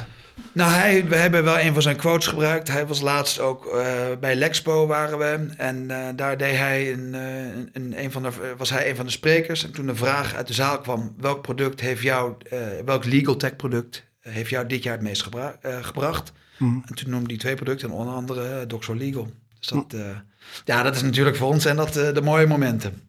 [0.53, 2.67] Nou, hij, we hebben wel een van zijn quotes gebruikt.
[2.67, 5.49] Hij was laatst ook eh, bij Lexpo waren we.
[5.57, 8.95] En eh, daar deed hij een, eh, een, een, een van de, was hij een
[8.95, 9.63] van de sprekers.
[9.63, 13.35] En toen de vraag uit de zaal kwam: welk product heeft jou, eh, welk legal
[13.35, 16.31] tech product heeft jou dit jaar het meest gebra- gebracht?
[16.57, 16.83] Hmm.
[16.87, 19.27] En toen noemde hij twee producten, en onder andere uh, Doxor Legal.
[19.59, 20.01] Dus dat, uh,
[20.65, 23.01] ja, dat is natuurlijk voor ons en dat uh, de mooie momenten.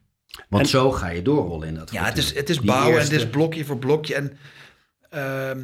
[0.49, 3.09] Want En- zo ga je doorrollen in dat Ja, het is, het is bouwen eerste-
[3.11, 4.15] en het is blokje voor blokje.
[4.15, 4.37] En
[5.11, 5.61] ehm,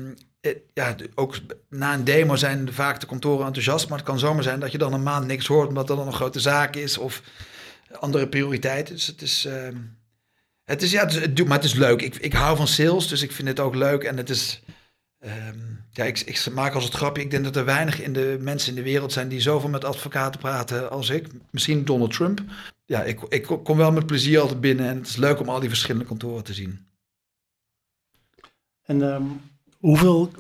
[0.75, 1.37] ja, de- ook
[1.68, 3.88] na een demo zijn vaak de kantoren enthousiast.
[3.88, 5.68] Maar het kan zomaar zijn dat je dan een maand niks hoort...
[5.68, 7.22] omdat er dan een grote zaak is of
[8.01, 8.94] andere prioriteiten.
[8.94, 9.44] Dus het is...
[9.44, 9.77] ehm,
[10.64, 12.03] het is ja, het doet- maar het is leuk.
[12.03, 14.03] Ik, ik hou van sales, dus ik vind het ook leuk.
[14.05, 14.62] En het is...
[15.18, 15.59] Ehm,
[15.92, 17.22] ja, ik, ik maak als het grapje.
[17.22, 19.85] Ik denk dat er weinig in de mensen in de wereld zijn die zoveel met
[19.85, 21.27] advocaten praten als ik.
[21.51, 22.40] Misschien Donald Trump.
[22.85, 25.61] Ja, ik, ik kom wel met plezier altijd binnen en het is leuk om al
[25.61, 26.87] die verschillende kantoren te zien.
[28.83, 29.25] En ehm,
[29.87, 30.31] hoeveel,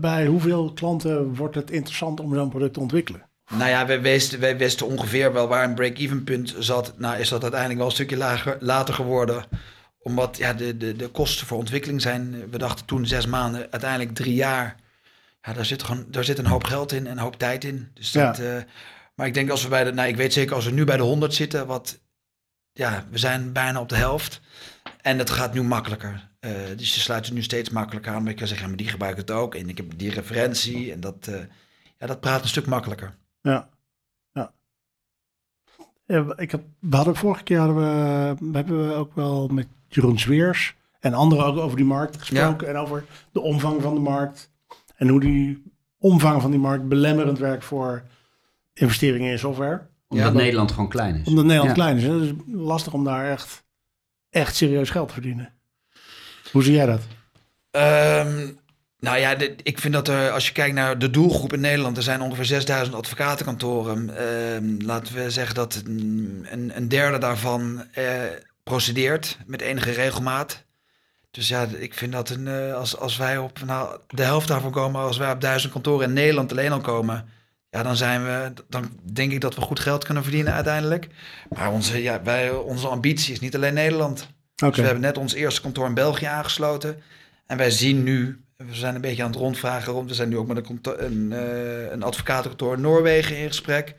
[0.00, 3.28] bij, hoeveel klanten wordt het interessant om zo'n product te ontwikkelen?
[3.56, 6.94] Nou ja, wij wisten, wij wisten ongeveer wel waar een break-even punt zat.
[6.98, 9.44] Nou is dat uiteindelijk wel een stukje lager, later geworden.
[10.02, 14.14] Omdat ja, de, de, de kosten voor ontwikkeling zijn, we dachten toen zes maanden, uiteindelijk
[14.14, 14.76] drie jaar.
[15.42, 17.90] Ja, daar zit, gewoon, daar zit een hoop geld in en een hoop tijd in.
[17.94, 18.56] Dus dat, Ja.
[18.56, 18.62] eh,
[19.14, 20.96] maar ik denk als we bij de, nou ik weet zeker als we nu bij
[20.96, 22.00] de 100 zitten, wat,
[22.72, 24.40] ja, we zijn bijna op de helft.
[25.00, 26.28] En het gaat nu makkelijker.
[26.40, 28.22] Eh, dus je sluit het nu steeds makkelijker aan.
[28.22, 29.54] Maar je kan zeggen, ja, maar die gebruiken het ook.
[29.54, 30.92] En ik heb die referentie.
[30.92, 31.40] En dat, eh,
[31.98, 33.14] ja, dat praat een stuk makkelijker.
[33.40, 33.68] Ja.
[34.32, 34.52] ja.
[36.06, 39.66] Ja, ik heb, we hadden vorige keer hadden we, we hebben we ook wel met
[39.88, 44.00] Jeroen Zweers en anderen ook over die markt gesproken en over de omvang van de
[44.00, 44.50] markt
[44.96, 45.62] en hoe die
[45.98, 48.02] omvang van die markt belemmerend werkt voor
[48.72, 49.88] investeringen in software.
[50.08, 51.26] Omdat Ja, dat- Nederland gewoon klein is.
[51.26, 51.82] Omdat Nederland Ja.
[51.82, 52.02] klein is.
[52.02, 52.12] hè.
[52.12, 53.64] Het is lastig om daar echt,
[54.30, 55.52] echt serieus geld verdienen.
[56.52, 57.00] Hoe zie jij dat?
[57.70, 58.50] Ehm,
[58.98, 62.02] nou ja, ik vind dat er, als je kijkt naar de doelgroep in Nederland, er
[62.02, 64.16] zijn ongeveer 6000 advocatenkantoren.
[64.16, 68.04] Ehm, laten we zeggen dat een, een, een derde daarvan eh,
[68.62, 70.64] procedeert met enige regelmaat.
[71.30, 74.70] Dus ja, ik vind dat een, eh, als, als wij op nou, de helft daarvan
[74.70, 77.28] komen, als wij op duizend kantoren in Nederland alleen al komen,
[77.70, 81.08] ja, dan zijn we, dan denk ik dat we goed geld kunnen verdienen uiteindelijk.
[81.48, 84.20] Maar onze, ja, wij, onze ambitie is niet alleen Nederland.
[84.20, 84.66] Oké.
[84.66, 87.02] Dus we hebben net ons eerste kantoor in België aangesloten.
[87.46, 90.08] En wij zien nu, we zijn een beetje aan het rondvragen rond.
[90.08, 93.94] We zijn nu ook met een, een, eh, een advocatenkantoor in Noorwegen in gesprek.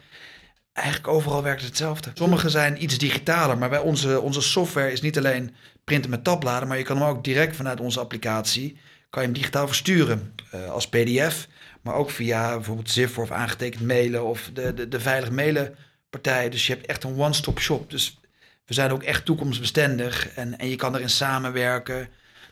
[0.74, 2.12] Eigenlijk overal werkt het hetzelfde.
[2.14, 6.68] Sommige zijn iets digitaler, maar bij onze, onze software is niet alleen printen met tabbladen,
[6.68, 8.78] maar je kan hem ook direct vanuit onze applicatie,
[9.10, 11.48] kan je hem digitaal versturen eh, als pdf.
[11.82, 15.76] Maar ook via bijvoorbeeld Zif of aangetekend mailen of de, de, de veilig mailen
[16.10, 16.50] partij.
[16.50, 17.90] Dus je hebt echt een one-stop shop.
[17.90, 18.20] Dus
[18.66, 22.10] we zijn ook echt toekomstbestendig en, en je kan erin samenwerken.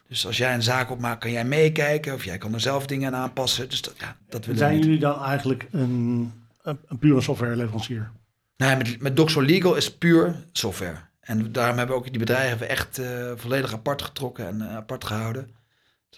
[0.08, 3.16] Dus als jij een zaak opmaakt, kan jij meekijken of jij kan er zelf dingen
[3.16, 3.70] aan aanpassen.
[3.70, 8.12] Dus dat, ja, dat willen Zijn jullie dan eigenlijk een, een, een pure softwareleverancier?
[8.58, 10.96] Nee, met, met Doxo Legal is puur software.
[11.20, 15.06] En daarom hebben we ook die bedrijven echt eh, volledig apart getrokken en eh, apart
[15.06, 15.50] gehouden.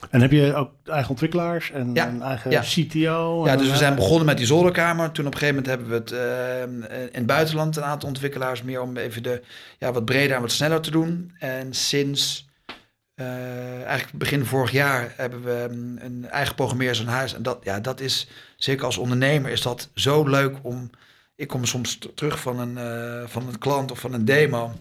[0.09, 2.61] En heb je ook eigen ontwikkelaars en Ja, een eigen ja.
[2.61, 3.45] CTO?
[3.45, 5.11] Ja, en dus we zijn begonnen met die zolderkamer.
[5.11, 8.63] Toen op een gegeven moment hebben we het eh, in het buitenland een aantal ontwikkelaars
[8.63, 9.41] meer om even de
[9.77, 11.31] ja, wat breder en wat sneller te doen.
[11.39, 12.49] En sinds
[13.15, 17.33] eh, eigenlijk begin vorig jaar hebben we mm, een eigen programmeer aan huis.
[17.33, 20.89] En dat, ja, dat is zeker als ondernemer is dat zo leuk om.
[21.35, 24.73] Ik kom soms terug van een, eh, van een klant of van een demo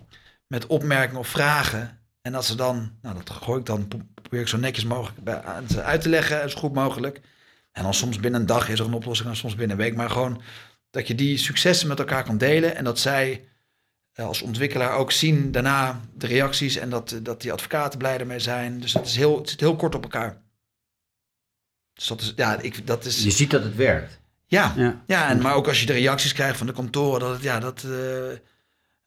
[0.46, 1.98] met opmerkingen of vragen.
[2.22, 3.88] En als ze dan, nou dat gooi ik dan,
[4.30, 5.42] probeer ik zo netjes mogelijk bij,
[5.82, 7.20] uit te leggen, zo goed mogelijk.
[7.72, 9.96] En dan soms binnen een dag is er een oplossing en soms binnen een week.
[9.96, 10.42] Maar gewoon
[10.90, 12.76] dat je die successen met elkaar kan delen.
[12.76, 13.44] En dat zij
[14.12, 16.76] eh, als ontwikkelaar ook zien daarna de reacties.
[16.76, 18.80] En dat, dat die advocaten blij ermee zijn.
[18.80, 20.42] Dus dat is heel, het zit heel kort op elkaar.
[21.94, 24.20] Dus dat is, ja, ik, dat is, Je ziet dat het werkt.
[24.46, 25.02] ja, Ja.
[25.06, 27.60] ja, en maar ook als je de reacties krijgt van de kantoren, dat het, ja,
[27.60, 28.38] dat, eh,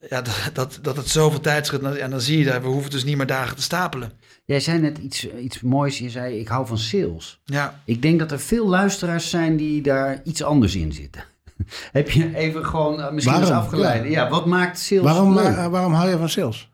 [0.10, 1.98] ja, dat, dat, dat het zoveel tijd schudt.
[1.98, 4.12] En dan zie je dat we hoeven dus niet meer dagen te stapelen.
[4.46, 5.98] Jij zei net iets, iets moois.
[5.98, 7.42] Je zei, ik hou van sales.
[7.46, 11.24] Ja, Ik denk dat er veel luisteraars zijn die daar iets anders in zitten.
[11.92, 14.10] Heb je even gewoon eh, misschien eens afgeleid?
[14.12, 14.30] Ja.
[14.30, 15.46] wat maakt sales Waarom, leuk?
[15.56, 16.72] eh, waarom hou je van sales?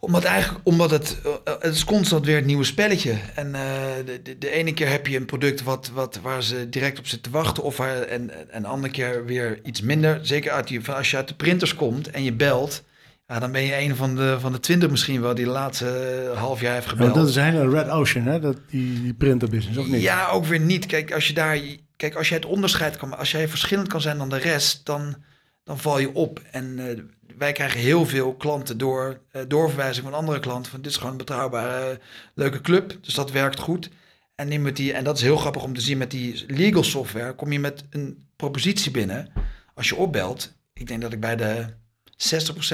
[0.00, 3.14] Omdat eigenlijk, omdat het, eh, het is constant weer het nieuwe spelletje.
[3.34, 3.62] En eh,
[4.06, 7.06] de, de, de ene keer heb je een product wat, wat, waar ze direct op
[7.06, 7.62] zitten te wachten.
[7.62, 10.18] Of waar, en, en de andere keer weer iets minder.
[10.22, 12.82] Zeker uit die, van als je uit de printers komt en je belt.
[13.26, 15.88] Ja, dan ben je een van de, van de twintig misschien wel die de laatste
[16.32, 17.14] eh, half jaar heeft Ja, gebeld.
[17.14, 18.40] dat is een hele red ocean, hè?
[18.40, 20.02] Dat, die, die printerbusiness, of niet?
[20.02, 20.86] Ja, ook weer niet.
[20.86, 21.58] Kijk, als je daar,
[21.96, 25.16] kijk, als jij het onderscheid kan, als jij verschillend kan zijn dan de rest, dan,
[25.64, 26.40] dan val je op.
[26.50, 26.98] En eh,
[27.40, 30.70] wij krijgen heel veel klanten door eh, doorverwijzing van andere klanten.
[30.70, 31.96] Van dit is gewoon een betrouwbare, eh,
[32.34, 32.98] leuke club.
[33.00, 33.90] Dus dat werkt goed.
[34.34, 37.34] En, met die, en dat is heel grappig om te zien met die legal software.
[37.34, 39.32] Kom je met een propositie binnen.
[39.74, 41.66] Als je opbelt, ik denk dat ik bij de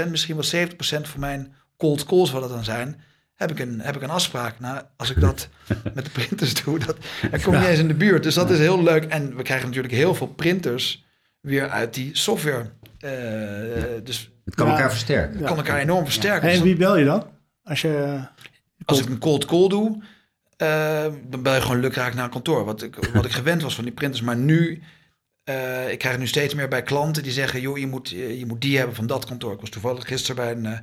[0.07, 3.01] 60%, misschien wel 70% van mijn cold calls, wat het dan zijn,
[3.35, 4.61] heb ik een, heb ik een afspraak.
[4.61, 5.49] Nou, als ik dat
[5.95, 6.97] met de printers doe, dat,
[7.31, 8.23] dan kom je eens in de buurt.
[8.23, 9.05] Dus dat is heel leuk.
[9.05, 11.05] En we krijgen natuurlijk heel veel printers
[11.41, 12.71] weer uit die software.
[12.99, 13.11] Eh,
[14.05, 14.73] dus Het kan Ja.
[14.73, 15.39] elkaar versterken.
[15.39, 16.49] dat kan elkaar enorm versterken.
[16.49, 17.25] En Dus wie bel je dan?
[17.65, 18.21] Als je...
[18.85, 20.03] als ik een cold call doe,
[20.57, 22.65] eh, dan bel je gewoon lukraak naar een kantoor.
[22.65, 24.23] Wat ik, wat ik gewend was van die printers.
[24.23, 24.83] Maar nu,
[25.45, 27.61] eh, ik krijg het nu steeds meer bij klanten die zeggen...
[27.61, 29.53] joh, je moet, je moet die hebben van dat kantoor.
[29.53, 30.79] Ik was toevallig gisteren bij een, eh,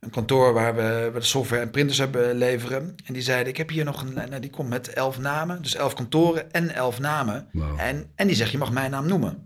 [0.00, 2.94] een kantoor waar we, we de software en printers hebben leveren.
[3.04, 4.14] En die zeiden, ik heb hier nog een...
[4.14, 7.48] Nou, die komt met elf namen, dus elf kantoren en elf namen.
[7.52, 7.80] Wow.
[7.80, 9.44] En, en die zegt, je mag mijn naam noemen.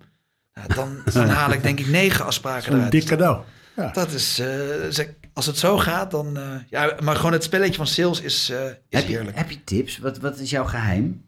[0.58, 2.92] Nou, dan, dan haal ik denk ik negen afspraken Een eruit.
[2.92, 3.44] dik cadeau.
[3.76, 3.90] Ja.
[3.92, 6.36] Dat is, eh, als het zo gaat, dan...
[6.36, 9.64] eh, ja, maar gewoon het spelletje van sales is, eh, is Heb je, heb je
[9.64, 9.98] tips?
[9.98, 11.24] Wat, wat is jouw geheim?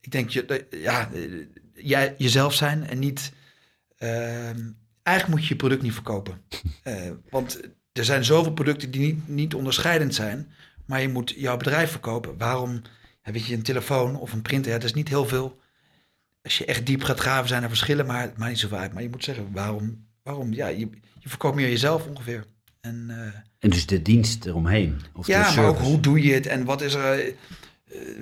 [0.00, 1.08] Ik denk, je, dat- ja,
[1.74, 3.32] jij jezelf zijn en niet...
[3.98, 4.60] ehm,
[5.02, 6.40] eigenlijk moet je je product niet verkopen.
[6.82, 7.60] Eh, want
[7.92, 10.52] er zijn zoveel producten die niet, niet onderscheidend zijn.
[10.86, 12.38] Maar je moet jouw bedrijf verkopen.
[12.38, 12.82] Waarom,
[13.22, 15.58] weet je, een telefoon of een printer, ja, dat is niet heel veel.
[16.48, 18.92] Als je echt diep gaat graven, zijn er verschillen, maar het maakt niet zoveel uit.
[18.92, 22.44] Maar je moet zeggen, waarom, waarom ja, je, je verkoopt meer jezelf ongeveer.
[22.80, 25.00] En, eh, En dus de dienst eromheen.
[25.12, 27.18] Of de ja, maar ook hoe doe je het en wat is er...
[27.18, 27.34] eh,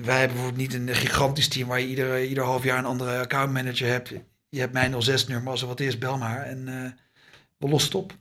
[0.02, 3.18] wij hebben bijvoorbeeld niet een gigantisch team waar je ieder, ieder half jaar een andere
[3.18, 4.12] accountmanager hebt.
[4.48, 6.42] Je hebt mijn 06-nummer, als er wat is, bel maar.
[6.42, 6.90] En eh,
[7.56, 8.16] we lossen het op.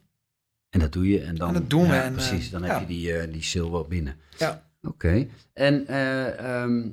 [0.69, 1.21] En dat doe je.
[1.21, 2.67] En dan, En dat doen we en, precies, dan ja.
[2.67, 4.17] heb je die, die wel binnen.
[4.37, 4.63] Ja.
[4.81, 5.27] Oké.
[5.53, 6.87] En eh, ehm,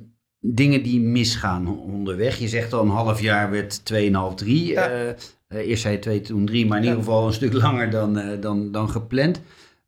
[0.45, 2.37] dingen die misgaan onderweg.
[2.37, 4.65] Je zegt al een half jaar werd 2,5, 3.
[4.67, 4.87] Ja.
[5.47, 6.89] Eh, eerst zei je 2, toen 3, maar in Ja.
[6.89, 9.41] ieder geval een stuk langer dan, eh, dan, dan gepland.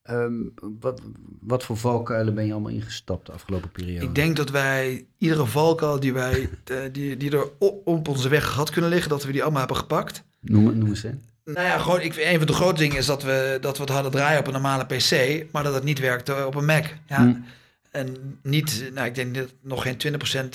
[0.04, 0.34] Ehm,
[0.80, 1.02] wat,
[1.42, 4.06] wat voor valkuilen ben je allemaal ingestapt de afgelopen periode?
[4.06, 6.50] Ik denk dat wij iedere valkuil die, wij,
[6.92, 7.48] die, die er
[7.84, 10.24] op onze weg had kunnen liggen, dat we die allemaal hebben gepakt.
[10.40, 11.10] Noem, noem eens hè.
[11.46, 13.92] Nou ja, gewoon, ik, een van de grote dingen is dat we, dat we het
[13.92, 16.86] hadden draaien op een normale PC, maar dat het niet werkte op een Mac.
[17.08, 17.18] Ja.
[17.18, 17.34] Hm.
[17.96, 19.98] En niet, nou, ik denk dat nog geen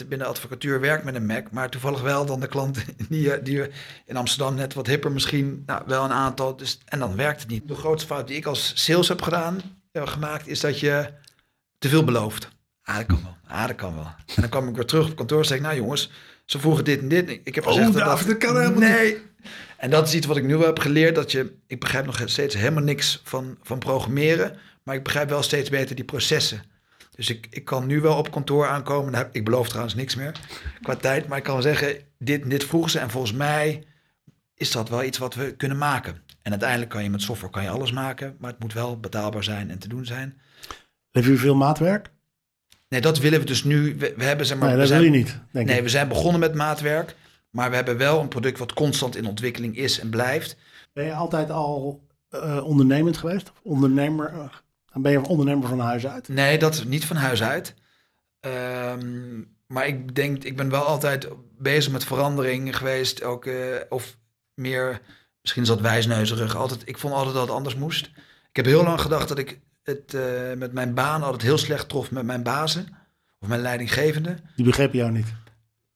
[0.02, 3.44] 20% binnen advocatuur werkt met een Mac, maar toevallig wel dan de klant die, eh,
[3.44, 3.68] die
[4.06, 6.56] in Amsterdam net wat hipper misschien, nou, wel een aantal.
[6.56, 7.68] Dus, en dan werkt het niet.
[7.68, 9.60] De grootste fout die ik als sales heb gedaan,
[9.92, 11.08] heb gemaakt, is dat je
[11.78, 12.48] te veel belooft.
[12.82, 13.36] Ah, dat kan wel.
[13.46, 14.04] Ah, dat kan wel.
[14.26, 16.10] En dan kwam ik weer terug op kantoor en zei ik, nou jongens,
[16.44, 17.40] ze vroegen dit en dit.
[17.44, 18.88] Ik heb Oh, gezegd David, dat kan helemaal niet.
[18.88, 19.16] nee.
[19.76, 22.22] En dat is iets wat ik nu wel heb geleerd, dat je, ik begrijp nog
[22.24, 26.62] steeds helemaal niks van, van programmeren, maar ik begrijp wel steeds beter die processen.
[27.20, 29.12] Dus ik, ik kan nu wel op kantoor aankomen.
[29.12, 30.40] Nou, ik beloof trouwens niks meer
[30.82, 31.28] qua tijd.
[31.28, 32.98] Maar ik kan zeggen, dit, vroegen ze.
[32.98, 33.84] En volgens mij
[34.54, 36.22] is dat wel iets wat we kunnen maken.
[36.42, 38.36] En uiteindelijk kan je met software kan je alles maken.
[38.38, 40.40] Maar het moet wel betaalbaar zijn en te doen zijn.
[41.10, 42.10] Lever je veel maatwerk?
[42.88, 43.96] Nee, dat willen we dus nu.
[43.98, 44.68] We, we hebben zeg maar.
[44.68, 45.82] nee, dat zijn, wil je niet, denk Nee, ik.
[45.82, 47.14] we zijn begonnen met maatwerk.
[47.50, 50.56] Maar we hebben wel een product wat constant in ontwikkeling is en blijft.
[50.92, 53.50] Ben je altijd al eh, ondernemend geweest?
[53.50, 54.50] Of ondernemer?
[54.92, 56.28] Dan ben je ondernemer van huis uit?
[56.28, 57.74] Nee, dat is niet van huis uit.
[58.40, 63.22] Ehm, maar ik denk, ik ben wel altijd bezig met verandering geweest.
[63.22, 63.56] Ook, eh,
[63.88, 64.16] of
[64.54, 65.00] meer,
[65.40, 66.56] misschien is dat wijsneuzerig.
[66.56, 68.06] Altijd, ik vond altijd dat het anders moest.
[68.48, 70.22] Ik heb heel lang gedacht dat ik het eh,
[70.56, 72.98] met mijn baan altijd heel slecht trof met mijn bazen.
[73.38, 74.36] Of mijn leidinggevende.
[74.56, 75.34] Die begrepen jou niet.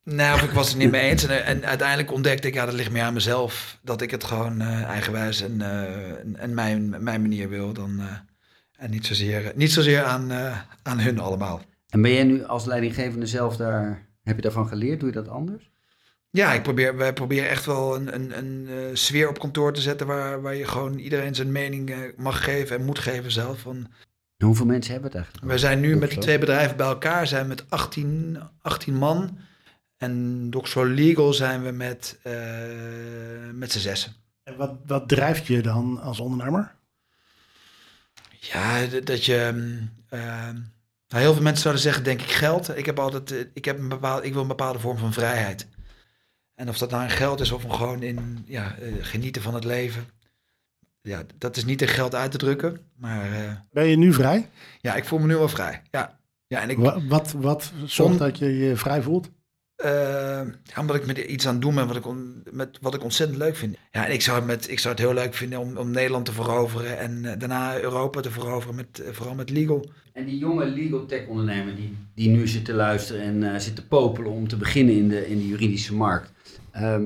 [0.05, 1.27] Nou, of ik was het niet mee eens.
[1.27, 3.79] En, en uiteindelijk ontdekte ik, ja, dat ligt meer aan mezelf.
[3.83, 7.73] Dat ik het gewoon eh, eigenwijs en, en, en mijn, mijn manier wil.
[7.73, 8.01] Dan,
[8.77, 11.63] en niet zozeer, niet zozeer aan, eh, aan hun allemaal.
[11.89, 15.01] En ben jij nu als leidinggevende zelf daar, heb je daarvan geleerd?
[15.01, 15.71] Doe je dat anders?
[16.31, 19.81] Ja, ik probeer, wij proberen echt wel een, een, een eh, sfeer op kantoor te
[19.81, 23.59] zetten waar, waar je gewoon iedereen zijn mening eh, mag geven en moet geven zelf.
[23.59, 23.77] Van,
[24.37, 25.49] En hoeveel mensen hebben het eigenlijk?
[25.49, 26.21] wij zijn nu met zo.
[26.21, 29.39] twee bedrijven bij elkaar, zijn we met 18, 18 man.
[29.97, 32.33] En Doxor Legal zijn we met, eh
[33.53, 34.13] met z'n zessen.
[34.43, 36.75] En wat, wat drijft je dan als ondernemer?
[38.53, 39.51] Ja, dat je.
[39.55, 40.55] mm, ehm,
[41.09, 42.77] nou, heel veel mensen zouden zeggen, denk ik, geld.
[42.77, 45.67] Ik heb altijd, eh, ik heb een bepaald, ik wil een bepaalde vorm van vrijheid.
[46.55, 49.55] En of dat nou in geld is of om gewoon in ja, eh, genieten van
[49.55, 50.07] het leven.
[51.01, 52.81] Ja, dat is niet in geld uit te drukken.
[52.97, 54.49] Maar eh, Ben je nu vrij?
[54.81, 55.83] ja, ik voel me nu wel vrij.
[55.91, 59.31] Ja, ja en ik, Wa- Wat, wat zorgt dat je je vrij voelt?
[59.89, 63.03] Ja, omdat ik met iets aan het doen ben wat ik, on- met, wat ik
[63.03, 63.77] ontzettend leuk vind.
[63.93, 66.25] Ja, en ik zou het, met, ik zou het heel leuk vinden om, om Nederland
[66.25, 66.99] te veroveren.
[66.99, 69.91] En eh, daarna Europa te veroveren, met, eh, vooral met legal.
[70.13, 73.87] En die jonge legal tech ondernemer die, die nu zit te luisteren en zit te
[73.87, 76.33] popelen om te beginnen in de, in de juridische markt.
[76.71, 77.05] Ehm,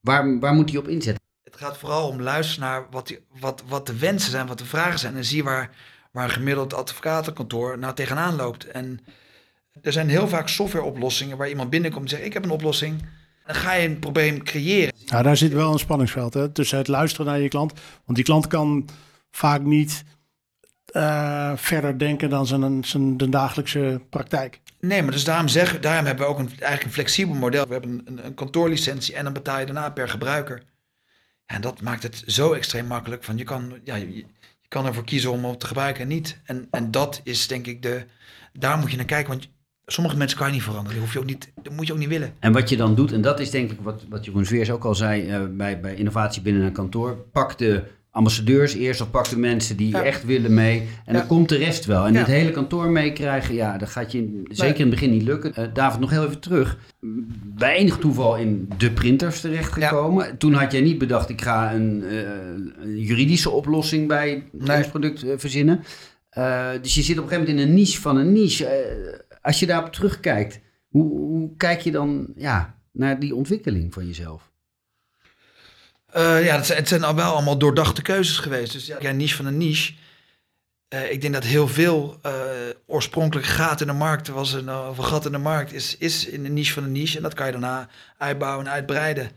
[0.00, 1.22] waar, waar moet hij op inzetten?
[1.42, 4.64] Het gaat vooral om luisteren naar wat, die, wat, wat de wensen zijn, wat de
[4.64, 5.16] vragen zijn.
[5.16, 5.70] En zie waar,
[6.12, 8.64] waar een gemiddeld advocatenkantoor nou tegenaan loopt.
[8.66, 9.00] En
[9.82, 13.02] er zijn heel vaak softwareoplossingen waar iemand binnenkomt en zegt: Ik heb een oplossing.
[13.46, 14.94] Dan ga je een probleem creëren.
[15.06, 17.72] Nou, daar zit wel een spanningsveld hè, tussen het luisteren naar je klant.
[18.04, 18.88] Want die klant kan
[19.30, 20.04] vaak niet
[20.86, 24.60] eh, verder denken dan zijn, zijn de dagelijkse praktijk.
[24.80, 27.66] Nee, maar dus daarom, zeg, daarom hebben we ook een, eigenlijk een flexibel model.
[27.66, 30.62] We hebben een, een, een kantoorlicentie en dan betaal je daarna per gebruiker.
[31.46, 33.24] En dat maakt het zo extreem makkelijk.
[33.24, 34.24] Van je, kan, ja, je, je
[34.68, 36.40] kan ervoor kiezen om het te gebruiken en niet.
[36.44, 38.06] En, en dat is denk ik de.
[38.52, 39.30] Daar moet je naar kijken.
[39.30, 39.48] Want
[39.86, 40.92] sommige mensen kan je niet veranderen.
[40.92, 42.32] Die hoef je ook niet, dat moet je ook niet willen.
[42.40, 44.84] En wat je dan doet, en dat is denk ik wat, wat Jeroen Zweers ook
[44.84, 49.28] al zei eh, bij, bij innovatie binnen een kantoor, pak de ambassadeurs eerst of pak
[49.28, 50.02] de mensen die Ja.
[50.02, 50.80] echt willen mee.
[50.80, 51.12] En Ja.
[51.12, 52.06] dan komt de rest wel.
[52.06, 52.18] En Ja.
[52.18, 55.54] het hele kantoor meekrijgen, ja, dat gaat je in- zeker in het begin niet lukken.
[55.54, 56.78] Eh, David, nog heel even terug.
[57.54, 60.38] Bij enig toeval in de printers terechtgekomen.
[60.38, 62.16] Toen had jij niet bedacht, ik ga een, eh,
[62.82, 64.76] een juridische oplossing bij Nee.
[64.76, 65.80] ons product verzinnen.
[66.82, 69.23] Dus je zit op een gegeven moment in een niche van een niche.
[69.44, 74.50] Als je daarop terugkijkt, hoe, kijk je dan ja, naar die ontwikkeling van jezelf?
[76.06, 78.72] Eh, ja, het zijn, al wel allemaal doordachte keuzes geweest.
[78.72, 79.92] Dus ja, niche van een niche.
[80.88, 82.32] Eh, ik denk dat heel veel eh,
[82.86, 86.42] oorspronkelijk gaat in de markt, was een, of gat in de markt, is, is in
[86.42, 87.16] de niche van een niche.
[87.16, 89.30] En dat kan je daarna uitbouwen en uitbreiden.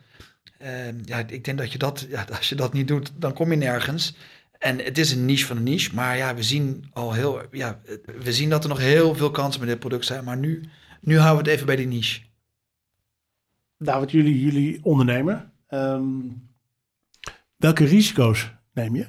[0.57, 3.51] Eh, ja, ik denk dat je dat, ja, als je dat niet doet, dan kom
[3.51, 4.15] je nergens.
[4.59, 7.79] En het is een niche van een niche, maar ja, we zien al heel, ja,
[8.17, 10.23] we zien dat er nog heel veel kansen met dit product zijn.
[10.23, 10.63] Maar nu,
[11.01, 12.21] nu houden we het even bij die niche.
[13.77, 15.51] David, jullie, jullie ondernemen.
[15.67, 16.05] Ehm,
[17.55, 19.07] welke risico's neem je?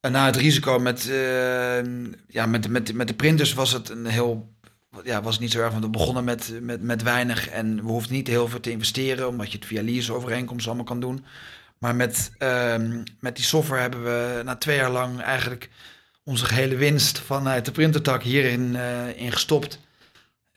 [0.00, 1.84] Na het risico met, eh,
[2.26, 4.56] ja, met, met, met de printers was het een heel.
[5.04, 7.90] Ja, was het niet zo erg, want we begonnen met, met, met weinig en we
[7.90, 11.24] hoefden niet heel veel te investeren, omdat je het via leaseovereenkomsten allemaal kan doen.
[11.78, 15.70] Maar met, ehm, met die software hebben we na twee jaar lang eigenlijk
[16.24, 19.78] onze gehele winst vanuit de printertak hierin eh, in gestopt.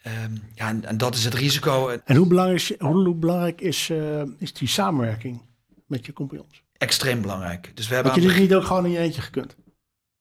[0.01, 1.89] Ehm, ja, en, en dat is het risico.
[2.05, 5.41] En hoe belangrijk, is- hoe belangrijk is, eh, is die samenwerking
[5.87, 6.63] met je compagnons?
[6.77, 7.71] Extreem belangrijk.
[7.73, 9.55] Dus we hebben Had je dit niet ook gewoon in je eentje gekund?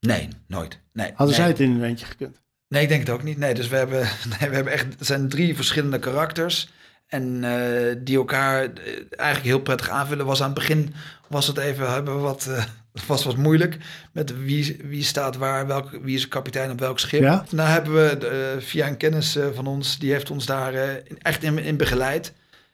[0.01, 0.81] Nee, nooit.
[0.93, 1.35] Nee, Hadden nee.
[1.37, 2.41] zij het in hun eentje gekund?
[2.69, 3.39] Nee, ik denk het ook niet.
[3.39, 4.01] Nee, dus we hebben,
[4.41, 6.69] nee, we hebben echt, het zijn drie verschillende karakters.
[7.11, 10.27] En eh, die elkaar eh, eigenlijk heel prettig aanvullen.
[10.27, 10.95] Was aan het begin
[11.27, 12.65] was het even, hebben we wat, eh,
[13.07, 13.77] was wat moeilijk.
[14.13, 17.21] Met wie, wie staat waar, welk, wie is kapitein op welk schip.
[17.21, 17.45] Ja?
[17.51, 20.75] Nou hebben we via een kennis van ons, die heeft ons daar
[21.19, 22.33] echt in, in begeleid.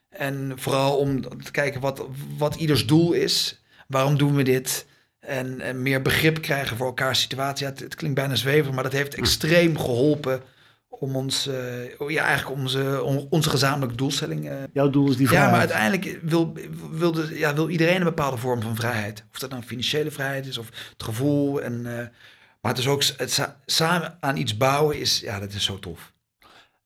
[0.09, 2.07] En vooral om te kijken wat,
[2.39, 3.63] wat ieders doel is.
[3.89, 4.87] Waarom doen we dit?
[5.21, 7.67] En, en meer begrip krijgen voor elkaars situatie.
[7.67, 10.43] Ja, het, het klinkt bijna zweverig, maar dat heeft extreem geholpen
[10.99, 14.49] om ons, eh, ja, eigenlijk onze, om onze gezamenlijke doelstelling.
[14.49, 15.71] eh, Jouw doel is die ja, maar vrijheid.
[15.73, 16.53] uiteindelijk wil,
[16.91, 19.25] wil, de, ja, wil iedereen een bepaalde vorm van vrijheid.
[19.33, 21.63] Of dat nou financiële vrijheid is of het gevoel.
[21.63, 22.07] En, eh,
[22.61, 25.79] maar het is ook het sa- samen aan iets bouwen is, ja, dat is zo
[25.79, 26.13] tof.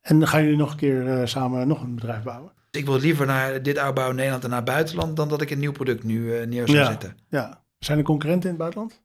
[0.01, 2.53] En gaan jullie nog een keer samen nog een bedrijf bouwen?
[2.70, 5.59] Ik wil liever naar dit uitbouwen in Nederland en naar buitenland dan dat ik een
[5.59, 6.87] nieuw product nu neer zou Ja.
[6.87, 7.16] zetten.
[7.29, 7.62] Ja.
[7.79, 9.01] Zijn er concurrenten in het buitenland?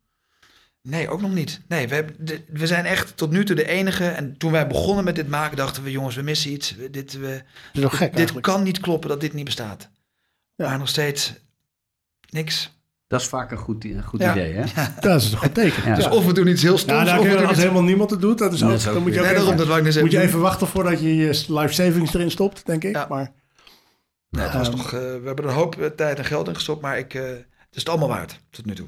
[0.87, 1.61] Nee, ook nog niet.
[1.67, 4.05] Nee, we, hebben, de- we zijn echt tot nu toe de enige.
[4.07, 6.75] En toen wij begonnen met dit maken, dachten we, jongens, we missen iets.
[6.75, 7.43] We- Dit, we, Dat
[7.73, 8.45] is wel gek dit eigenlijk.
[8.45, 9.89] kan niet kloppen dat dit niet bestaat.
[10.55, 10.67] Ja.
[10.69, 11.33] Maar nog steeds
[12.29, 12.73] niks.
[13.07, 14.31] Dat is vaak een goed, een goed Ja.
[14.31, 14.63] idee, hè?
[14.99, 15.89] Dat is een goed teken.
[15.89, 15.95] Ja.
[15.95, 17.61] Dus of we doen iets heel stoms, Ja, of kun we je, doen als iets...
[17.61, 19.35] helemaal niemand het doet, dat is Dat ook, is ook dan moet je weer- ook
[19.35, 22.83] Nee, even, dat moet je even wachten voordat je je life savings erin stopt, denk
[22.83, 22.95] ik.
[22.95, 23.05] Ja.
[23.09, 23.31] Maar
[24.29, 26.47] Nee, het was Ehm, nog, eh, we hebben er een hoop eh, tijd en geld
[26.47, 28.87] in gestopt, maar ik, eh, het is het allemaal waard tot nu toe.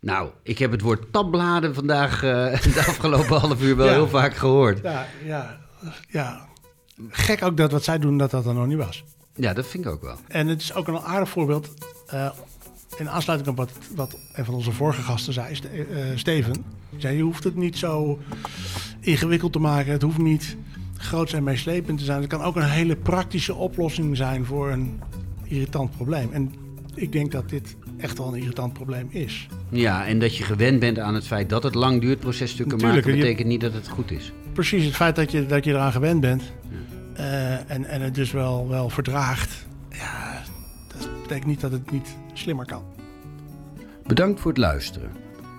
[0.00, 3.92] Nou, ik heb het woord tabbladen vandaag eh, de afgelopen half uur wel Ja.
[3.92, 4.80] heel vaak gehoord.
[4.82, 5.58] ja, ja,
[6.08, 6.46] ja,
[7.08, 9.04] gek ook dat wat zij doen, dat dat er nog niet was.
[9.34, 10.16] Ja, dat vind ik ook wel.
[10.28, 11.68] En het is ook een aardig voorbeeld.
[12.06, 12.30] eh,
[12.96, 15.82] in aansluiting op wat, wat een van onze vorige gasten zei, eh,
[16.14, 16.64] Steven.
[16.96, 18.18] Zei, je hoeft het niet zo
[19.00, 19.92] ingewikkeld te maken.
[19.92, 20.56] Het hoeft niet
[20.96, 22.20] groot en meeslepend te zijn.
[22.20, 25.00] Het kan ook een hele praktische oplossing zijn voor een
[25.44, 26.32] irritant probleem.
[26.32, 26.52] En
[27.00, 29.46] ik denk dat dit echt wel een irritant probleem is.
[29.70, 33.04] Ja, en dat je gewend bent aan het feit dat het lang duurt, processtukken Natuurlijk,
[33.06, 34.32] maken, je- betekent niet dat het goed is.
[34.52, 36.42] Precies het feit dat je, dat je eraan gewend bent
[37.14, 39.66] eh, en, en het dus wel, wel verdraagt.
[39.90, 40.42] Ja,
[40.98, 42.82] dat betekent niet dat het niet slimmer kan.
[44.06, 45.10] Bedankt voor het luisteren.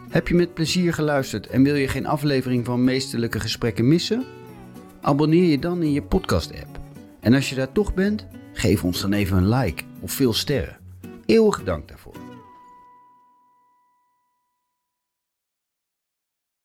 [0.09, 4.23] Heb je met plezier geluisterd en wil je geen aflevering van Meesterlijke Gesprekken missen?
[5.01, 6.79] Abonneer je dan in je podcast-app.
[7.19, 10.77] En als je daar toch bent, geef ons dan even een like of veel sterren.
[11.29, 12.28] Eeuwig dank daarvoor.